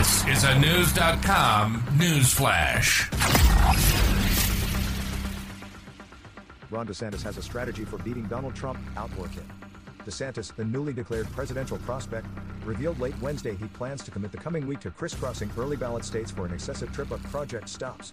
[0.00, 3.12] This is a Knewz.com news flash.
[6.70, 9.46] Ron DeSantis has a strategy for beating Donald Trump, outwork him.
[10.06, 12.26] DeSantis, the newly declared presidential prospect,
[12.64, 16.30] revealed late Wednesday he plans to commit the coming week to crisscrossing early ballot states
[16.30, 18.12] for an excessive trip of project stops.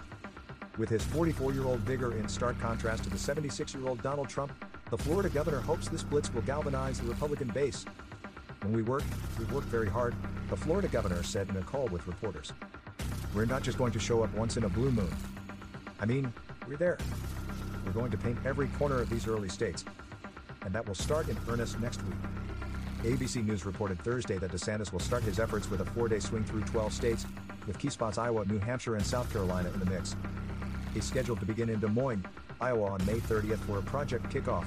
[0.77, 4.27] With his 44 year old vigor in stark contrast to the 76 year old Donald
[4.27, 4.51] Trump,
[4.89, 7.85] the Florida governor hopes this blitz will galvanize the Republican base.
[8.67, 9.03] When we work,
[9.39, 10.13] we work very hard,
[10.49, 12.51] the Florida governor said in a call with reporters.
[13.33, 15.07] We're not just going to show up once in a blue moon.
[16.01, 16.33] I mean,
[16.67, 16.97] we're there.
[17.85, 19.85] We're going to paint every corner of these early states.
[20.65, 22.17] And that will start in earnest next week.
[23.03, 26.43] ABC News reported Thursday that DeSantis will start his efforts with a four day swing
[26.43, 27.25] through 12 states,
[27.67, 30.17] with key spots Iowa, New Hampshire, and South Carolina in the mix.
[30.93, 32.25] He's scheduled to begin in Des Moines,
[32.59, 34.65] Iowa on May 30th for a project kickoff.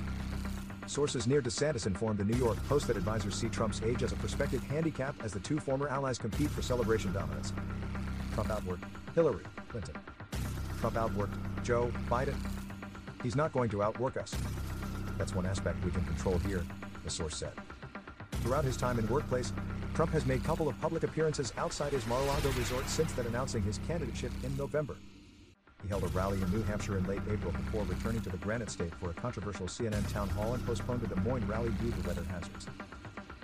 [0.90, 4.16] Sources near DeSantis informed the New York Post that advisors see Trump's age as a
[4.16, 7.52] prospective handicap as the two former allies compete for celebration dominance.
[8.34, 8.82] Trump outworked
[9.14, 9.94] Hillary Clinton.
[10.80, 12.34] Trump outworked Joe Biden.
[13.22, 14.34] He's not going to outwork us.
[15.16, 16.64] That's one aspect we can control here,
[17.04, 17.52] the source said.
[18.42, 19.52] Throughout his time in workplace,
[19.94, 23.78] Trump has made couple of public appearances outside his Mar-a-Lago resort since then announcing his
[23.86, 24.96] candidacy in November.
[25.82, 28.70] He held a rally in New Hampshire in late April before returning to the Granite
[28.70, 32.08] State for a controversial CNN town hall and postponed a Des Moines rally due to
[32.08, 32.66] weather hazards.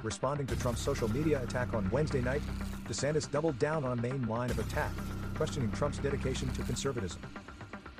[0.02, 2.42] Responding to Trump's social media attack on Wednesday night,
[2.88, 4.92] DeSantis doubled down on a main line of attack,
[5.34, 7.20] questioning Trump's dedication to conservatism.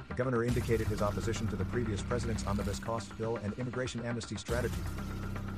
[0.09, 4.37] The governor indicated his opposition to the previous president's omnibus cost bill and immigration amnesty
[4.37, 4.75] strategy.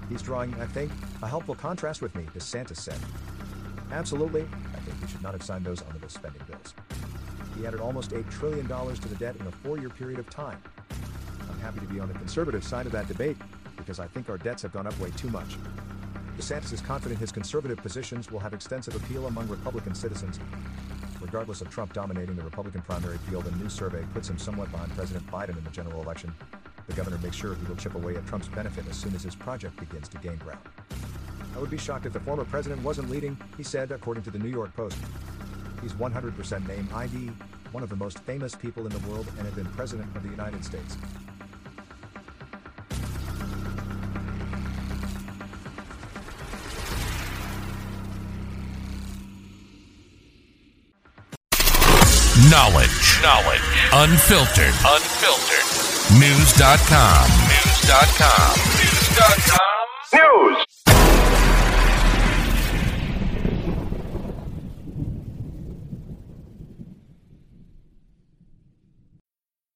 [0.09, 0.91] He's drawing, I think,
[1.23, 2.99] a helpful contrast with me, DeSantis said.
[3.93, 4.43] Absolutely,
[4.75, 6.75] I think we should not have signed those omnibus spending bills.
[7.59, 10.63] He added almost $8 trillion to the debt in a four year period of time.
[11.51, 13.37] I'm happy to be on the conservative side of that debate
[13.77, 15.57] because I think our debts have gone up way too much.
[16.39, 20.39] DeSantis is confident his conservative positions will have extensive appeal among Republican citizens.
[21.21, 24.95] Regardless of Trump dominating the Republican primary field, a new survey puts him somewhat behind
[24.95, 26.33] President Biden in the general election.
[26.87, 29.35] The governor makes sure he will chip away at Trump's benefit as soon as his
[29.35, 30.61] project begins to gain ground.
[31.57, 34.39] I would be shocked if the former president wasn't leading, he said, according to the
[34.39, 34.97] New York Post.
[35.83, 37.31] He's 100% name ID,
[37.73, 40.31] one of the most famous people in the world, and had been president of the
[40.31, 40.97] United States.
[52.51, 53.21] Knowledge.
[53.21, 53.61] Knowledge.
[53.93, 54.73] Unfiltered.
[54.87, 55.67] Unfiltered.
[56.17, 57.29] Knewz.com.
[57.29, 58.55] Knewz.com.
[58.79, 59.69] Knewz.com.
[60.15, 60.78] News.